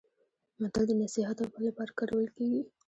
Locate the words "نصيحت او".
1.03-1.51